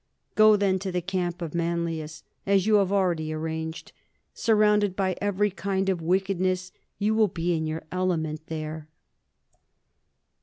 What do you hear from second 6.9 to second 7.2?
you